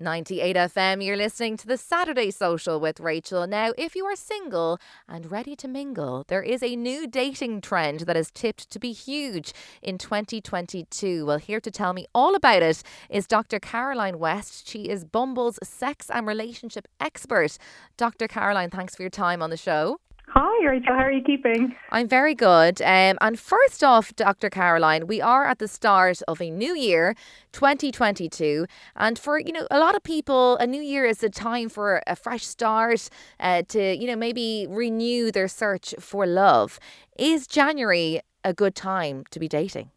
[0.00, 3.46] 98 FM, you're listening to the Saturday Social with Rachael.
[3.46, 8.00] Now, if you are single and ready to mingle, there is a new dating trend
[8.00, 9.52] that is tipped to be huge
[9.82, 11.26] in 2022.
[11.26, 13.60] Well, here to tell me all about it is Dr.
[13.60, 14.66] Caroline West.
[14.66, 17.58] She is Bumble's sex and relationship expert.
[17.98, 18.26] Dr.
[18.26, 20.00] Caroline, thanks for your time on the show.
[20.42, 20.94] Hi, Rachael.
[20.94, 21.74] How are you keeping?
[21.90, 22.80] I'm very good.
[22.80, 24.48] Um, and first off, Dr.
[24.48, 27.14] Caroline, we are at the start of a new year,
[27.52, 28.64] 2022.
[28.96, 32.02] And for, you know, a lot of people, a new year is a time for
[32.06, 36.78] a fresh start, uh, to, you know, maybe renew their search for love.
[37.18, 39.90] Is January a good time to be dating?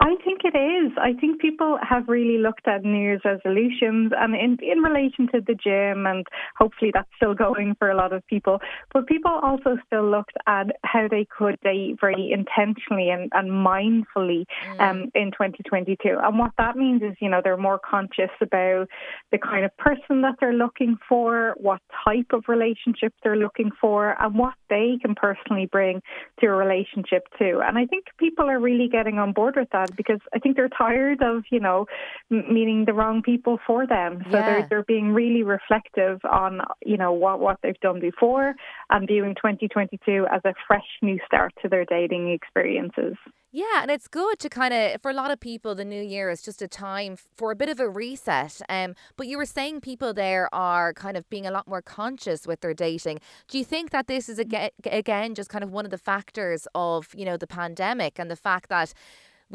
[0.00, 0.92] I think it is.
[0.98, 5.40] I think people have really looked at New Year's resolutions and in, in relation to
[5.40, 6.26] the gym, and
[6.56, 8.60] hopefully that's still going for a lot of people.
[8.92, 14.44] But people also still looked at how they could date very intentionally and, and mindfully
[14.66, 14.80] mm.
[14.80, 16.18] um, in 2022.
[16.22, 18.88] And what that means is, you know, they're more conscious about
[19.32, 24.16] the kind of person that they're looking for, what type of relationship they're looking for,
[24.22, 26.02] and what they can personally bring
[26.40, 27.60] to a relationship too.
[27.64, 30.68] And I think people are really getting on board with that because I think they're
[30.68, 31.86] tired of, you know,
[32.30, 34.22] meeting the wrong people for them.
[34.30, 34.46] So yeah.
[34.46, 38.54] they're they're being really reflective on, you know, what what they've done before
[38.90, 43.14] and viewing 2022 as a fresh new start to their dating experiences.
[43.56, 46.28] Yeah, and it's good to kind of for a lot of people the new year
[46.28, 48.60] is just a time for a bit of a reset.
[48.68, 52.48] Um but you were saying people there are kind of being a lot more conscious
[52.48, 53.20] with their dating.
[53.46, 56.66] Do you think that this is again again just kind of one of the factors
[56.74, 58.92] of, you know, the pandemic and the fact that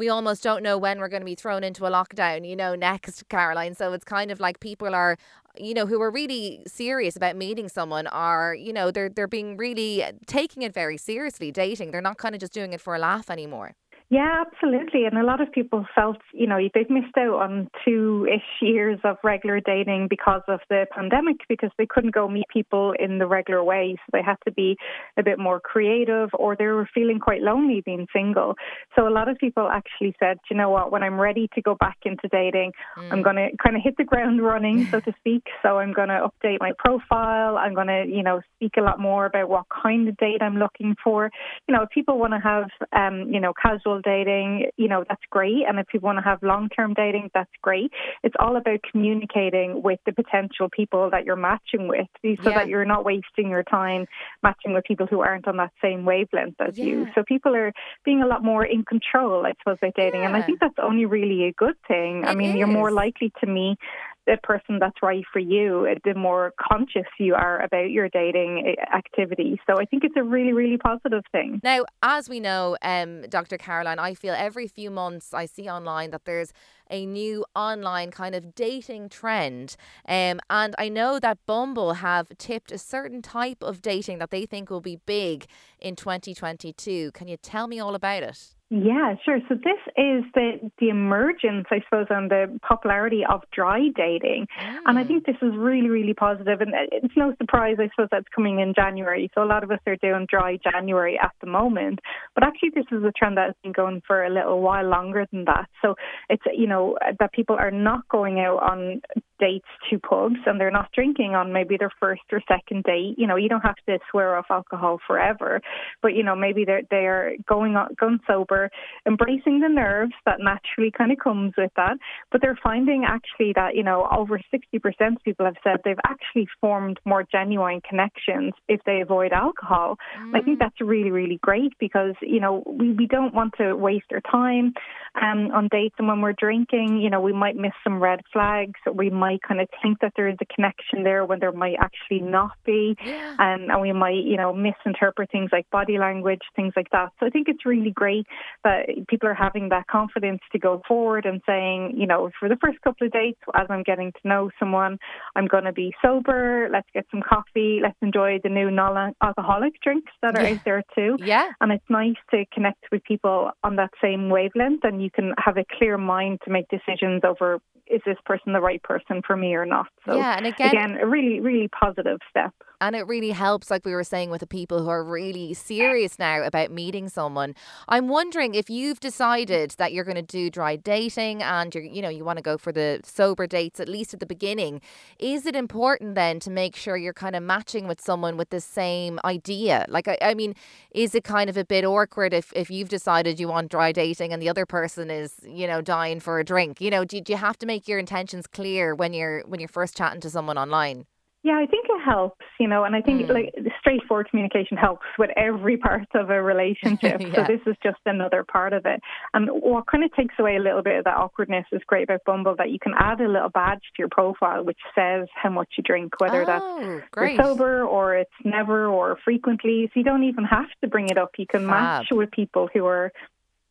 [0.00, 2.74] we almost don't know when we're going to be thrown into a lockdown, you know,
[2.74, 3.74] next, Caroline.
[3.74, 5.18] So it's kind of like people are,
[5.58, 9.58] you know, who are really serious about meeting someone are, you know, they're they're being
[9.58, 11.90] really uh, taking it very seriously, dating.
[11.90, 13.74] They're not kind of just doing it for a laugh anymore.
[14.10, 15.04] Yeah, absolutely.
[15.04, 18.98] And a lot of people felt, you know, they've missed out on two ish years
[19.04, 23.28] of regular dating because of the pandemic, because they couldn't go meet people in the
[23.28, 23.94] regular way.
[23.98, 24.76] So they had to be
[25.16, 28.56] a bit more creative or they were feeling quite lonely being single.
[28.96, 31.76] So a lot of people actually said, you know what, when I'm ready to go
[31.76, 33.12] back into dating, mm.
[33.12, 35.44] I'm going to kind of hit the ground running, so to speak.
[35.62, 37.56] So I'm going to update my profile.
[37.56, 40.56] I'm going to, you know, speak a lot more about what kind of date I'm
[40.56, 41.30] looking for.
[41.68, 45.22] You know, if people want to have, um, you know, casual dating, you know, that's
[45.30, 45.64] great.
[45.68, 47.92] And if you want to have long term dating, that's great.
[48.22, 52.50] It's all about communicating with the potential people that you're matching with so yeah.
[52.50, 54.06] that you're not wasting your time
[54.42, 56.84] matching with people who aren't on that same wavelength as yeah.
[56.84, 57.06] you.
[57.14, 57.72] So people are
[58.04, 60.20] being a lot more in control, I suppose, by dating.
[60.20, 60.28] Yeah.
[60.28, 62.24] And I think that's only really a good thing.
[62.24, 62.56] It I mean, is.
[62.56, 63.78] you're more likely to meet
[64.26, 68.96] the person that's right for you, the more conscious you are about your dating eh,
[68.96, 69.60] activity.
[69.68, 71.60] So I think it's a really, really positive thing.
[71.62, 73.56] Now, as we know, um, Dr.
[73.58, 76.52] Caroline, I feel every few months I see online that there's
[76.90, 79.76] a new online kind of dating trend.
[80.06, 84.44] Um, and I know that Bumble have tipped a certain type of dating that they
[84.44, 85.46] think will be big
[85.78, 87.12] in 2022.
[87.12, 88.54] Can you tell me all about it?
[88.72, 89.40] Yeah, sure.
[89.48, 94.76] So this is the the emergence, I suppose, and the popularity of dry dating, mm.
[94.86, 95.08] and I mm.
[95.08, 96.60] think this is really, really positive.
[96.60, 99.28] And it's no surprise, I suppose, that's coming in January.
[99.34, 101.98] So a lot of us are doing dry January at the moment,
[102.36, 105.26] but actually, this is a trend that has been going for a little while longer
[105.32, 105.68] than that.
[105.82, 105.96] So
[106.28, 109.00] it's you know that people are not going out on
[109.40, 113.14] dates to pubs and they're not drinking on maybe their first or second date.
[113.16, 115.60] You know, you don't have to swear off alcohol forever,
[116.02, 118.59] but you know maybe they're they are going on going sober
[119.06, 121.96] embracing the nerves that naturally kind of comes with that.
[122.32, 126.48] But they're finding actually that, you know, over 60% of people have said they've actually
[126.60, 129.96] formed more genuine connections if they avoid alcohol.
[130.18, 130.36] Mm.
[130.36, 130.60] I think mm.
[130.60, 134.74] that's really, really great because, you know, we, we don't want to waste our time
[135.20, 135.94] um, on dates.
[135.98, 138.78] And when we're drinking, you know, we might miss some red flags.
[138.92, 142.20] We might kind of think that there is a connection there when there might actually
[142.20, 142.96] not be.
[143.04, 143.36] Yeah.
[143.38, 147.10] Um, and we might, you know, misinterpret things like body language, things like that.
[147.18, 148.26] So I think it's really great
[148.64, 152.56] that people are having that confidence to go forward and saying, you know, for the
[152.56, 154.98] first couple of dates, as I'm getting to know someone,
[155.36, 156.68] I'm going to be sober.
[156.72, 157.80] Let's get some coffee.
[157.82, 160.54] Let's enjoy the new non-alcoholic drinks that are yeah.
[160.54, 161.16] out there too.
[161.20, 161.50] Yeah.
[161.60, 165.56] And it's nice to connect with people on that same wavelength, and you can have
[165.56, 167.60] a clear mind to make decisions over
[167.90, 169.88] is this person the right person for me or not.
[170.06, 172.54] So yeah, and again, again, a really, really positive step.
[172.80, 176.18] And it really helps, like we were saying, with the people who are really serious
[176.18, 177.54] now about meeting someone.
[177.88, 182.02] I'm wondering if you've decided that you're going to do dry dating and you're, you
[182.02, 184.80] know, you want to go for the sober dates at least at the beginning.
[185.18, 188.60] Is it important then to make sure you're kind of matching with someone with the
[188.60, 189.84] same idea?
[189.88, 190.54] Like, I, I mean,
[190.92, 194.32] is it kind of a bit awkward if if you've decided you want dry dating
[194.32, 196.80] and the other person is, you know, dying for a drink?
[196.80, 199.68] You know, do, do you have to make your intentions clear when you're when you're
[199.68, 201.06] first chatting to someone online?
[201.42, 203.32] Yeah, I think it helps, you know, and I think mm.
[203.32, 207.20] like straightforward communication helps with every part of a relationship.
[207.20, 207.34] yeah.
[207.34, 209.00] So this is just another part of it.
[209.32, 212.20] And what kind of takes away a little bit of that awkwardness is great about
[212.26, 215.68] Bumble that you can add a little badge to your profile which says how much
[215.78, 219.90] you drink, whether oh, that's sober or it's never or frequently.
[219.94, 221.30] So you don't even have to bring it up.
[221.38, 221.70] You can Fab.
[221.70, 223.12] match with people who are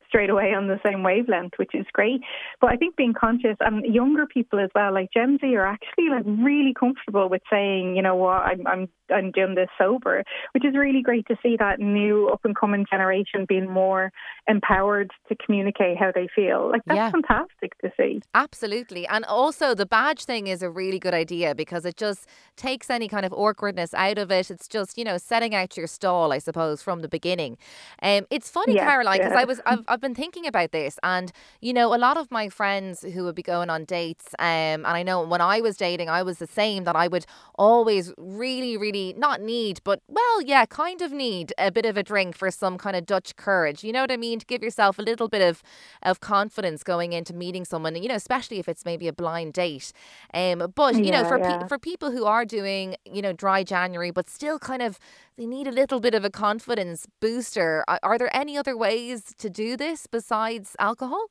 [0.09, 2.19] straight away on the same wavelength, which is great.
[2.59, 6.09] But I think being conscious and younger people as well, like Gen Z, are actually
[6.09, 10.23] like really comfortable with saying, you know what, I'm I'm I'm doing this sober,
[10.53, 14.11] which is really great to see that new up and coming generation being more
[14.47, 16.69] empowered to communicate how they feel.
[16.71, 17.11] Like that's yeah.
[17.11, 18.21] fantastic to see.
[18.33, 19.07] Absolutely.
[19.07, 23.07] And also the badge thing is a really good idea because it just takes any
[23.07, 24.51] kind of awkwardness out of it.
[24.51, 27.57] It's just, you know, setting out your stall, I suppose, from the beginning.
[28.01, 29.39] Um it's funny, yeah, Caroline, because yeah.
[29.39, 32.49] I was I've, I've been thinking about this and you know, a lot of my
[32.49, 36.09] friends who would be going on dates, um, and I know when I was dating
[36.09, 37.25] I was the same that I would
[37.55, 42.03] always really, really not need, but well, yeah, kind of need a bit of a
[42.03, 43.83] drink for some kind of Dutch courage.
[43.83, 44.39] You know what I mean?
[44.39, 45.63] To give yourself a little bit of
[46.03, 47.95] of confidence going into meeting someone.
[47.95, 49.91] You know, especially if it's maybe a blind date.
[50.33, 51.57] Um, but you yeah, know, for yeah.
[51.57, 54.99] pe- for people who are doing you know dry January, but still kind of
[55.37, 57.83] they need a little bit of a confidence booster.
[57.87, 61.27] Are, are there any other ways to do this besides alcohol?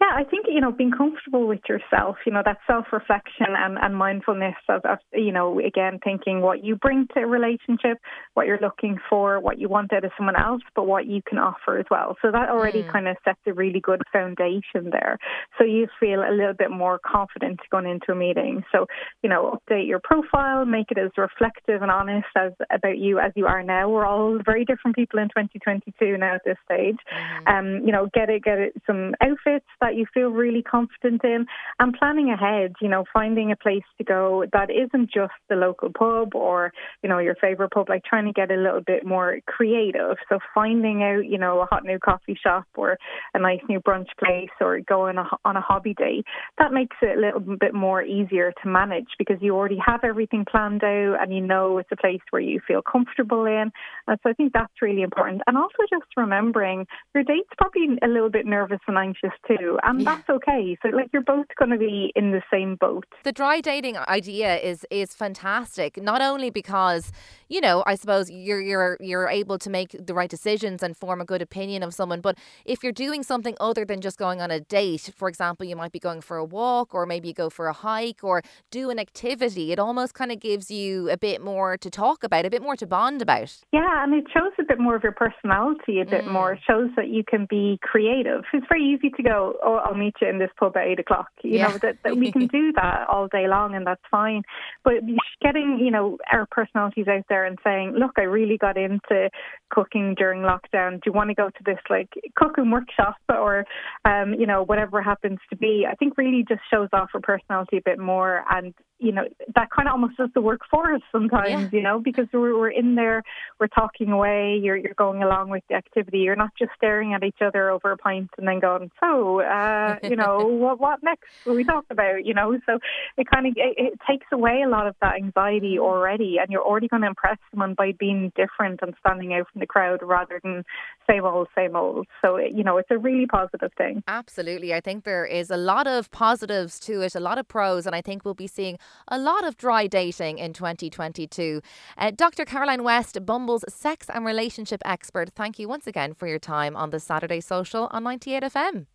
[0.00, 3.78] Yeah, I think, you know, being comfortable with yourself, you know, that self reflection and,
[3.80, 7.98] and mindfulness of, of, you know, again, thinking what you bring to a relationship,
[8.34, 11.38] what you're looking for, what you want out of someone else, but what you can
[11.38, 12.16] offer as well.
[12.20, 12.92] So that already mm.
[12.92, 15.18] kind of sets a really good foundation there.
[15.58, 18.64] So you feel a little bit more confident going into a meeting.
[18.72, 18.86] So,
[19.22, 23.32] you know, update your profile, make it as reflective and honest as about you as
[23.34, 23.88] you are now.
[23.88, 26.98] We're all very different people in 2022 now at this stage.
[27.46, 27.48] Mm.
[27.48, 31.46] Um, you know, get it, get it some outfits that you feel really confident in
[31.78, 35.90] and planning ahead, you know, finding a place to go that isn't just the local
[35.96, 36.72] pub or,
[37.02, 40.16] you know, your favorite pub, like trying to get a little bit more creative.
[40.28, 42.98] So finding out, you know, a hot new coffee shop or
[43.34, 46.22] a nice new brunch place or going on a hobby day,
[46.58, 50.44] that makes it a little bit more easier to manage because you already have everything
[50.50, 53.70] planned out and you know it's a place where you feel comfortable in.
[54.06, 55.42] And so I think that's really important.
[55.46, 60.00] And also just remembering your date's probably a little bit nervous and anxious too and
[60.00, 60.16] yeah.
[60.16, 60.76] that's okay.
[60.82, 63.06] So like you're both going to be in the same boat.
[63.24, 66.02] The dry dating idea is is fantastic.
[66.02, 67.12] Not only because
[67.48, 71.20] you know, I suppose you're you're you're able to make the right decisions and form
[71.20, 74.50] a good opinion of someone, but if you're doing something other than just going on
[74.50, 77.50] a date, for example, you might be going for a walk or maybe you go
[77.50, 81.42] for a hike or do an activity, it almost kind of gives you a bit
[81.42, 83.56] more to talk about, a bit more to bond about.
[83.72, 86.32] Yeah, and it shows a bit more of your personality, a bit mm.
[86.32, 86.52] more.
[86.52, 88.42] It shows that you can be creative.
[88.52, 91.28] It's very easy to go, oh, I'll meet you in this pub at eight o'clock.
[91.42, 91.68] You yeah.
[91.68, 94.42] know, that, that we can do that all day long and that's fine.
[94.84, 94.94] But
[95.42, 99.28] getting, you know, our personalities out there and saying, look, I really got into
[99.70, 100.94] cooking during lockdown.
[100.94, 103.64] Do you want to go to this like cooking workshop or,
[104.04, 105.86] um, you know, whatever happens to be?
[105.90, 109.24] I think really just shows off her personality a bit more and you know,
[109.54, 111.68] that kind of almost does the work for us sometimes, yeah.
[111.72, 113.22] you know, because we're, we're in there,
[113.60, 116.18] we're talking away, you're, you're going along with the activity.
[116.18, 119.96] You're not just staring at each other over a pint and then going, so, uh,
[120.02, 122.58] you know, what, what next will we talk about, you know?
[122.64, 122.78] So
[123.18, 126.64] it kind of, it, it takes away a lot of that anxiety already and you're
[126.64, 130.38] already going to impress someone by being different and standing out from the crowd rather
[130.42, 130.64] than
[131.08, 132.06] same old, same old.
[132.22, 134.02] So, you know, it's a really positive thing.
[134.06, 134.74] Absolutely.
[134.74, 137.94] I think there is a lot of positives to it, a lot of pros, and
[137.94, 141.62] I think we'll be seeing a lot of dry dating in 2022.
[141.96, 142.44] Uh, Dr.
[142.44, 146.90] Caroline West, Bumble's sex and relationship expert, thank you once again for your time on
[146.90, 148.86] the Saturday Social on 98 FM.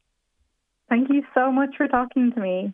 [0.90, 2.74] Thank you so much for talking to me.